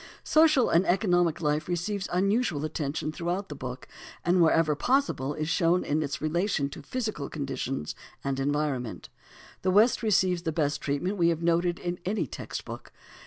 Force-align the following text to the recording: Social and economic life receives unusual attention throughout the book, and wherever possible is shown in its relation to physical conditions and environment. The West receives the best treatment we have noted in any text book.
Social 0.23 0.67
and 0.67 0.83
economic 0.87 1.41
life 1.41 1.67
receives 1.67 2.09
unusual 2.11 2.65
attention 2.65 3.11
throughout 3.11 3.49
the 3.49 3.55
book, 3.55 3.87
and 4.25 4.41
wherever 4.41 4.75
possible 4.75 5.35
is 5.35 5.47
shown 5.47 5.83
in 5.83 6.01
its 6.01 6.19
relation 6.19 6.69
to 6.69 6.81
physical 6.81 7.29
conditions 7.29 7.93
and 8.23 8.39
environment. 8.39 9.09
The 9.61 9.69
West 9.69 10.01
receives 10.01 10.41
the 10.41 10.51
best 10.51 10.81
treatment 10.81 11.17
we 11.17 11.27
have 11.29 11.43
noted 11.43 11.77
in 11.77 11.99
any 12.03 12.25
text 12.25 12.65
book. 12.65 12.91